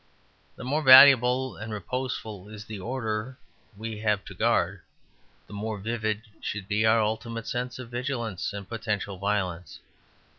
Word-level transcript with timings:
The 0.55 0.63
more 0.63 0.81
valuable 0.81 1.55
and 1.55 1.71
reposeful 1.71 2.49
is 2.49 2.65
the 2.65 2.79
order 2.79 3.37
we 3.77 3.99
have 3.99 4.25
to 4.25 4.33
guard, 4.33 4.81
the 5.45 5.53
more 5.53 5.77
vivid 5.77 6.23
should 6.41 6.67
be 6.67 6.87
our 6.87 7.03
ultimate 7.03 7.45
sense 7.45 7.77
of 7.77 7.91
vigilance 7.91 8.51
and 8.51 8.67
potential 8.67 9.19
violence. 9.19 9.79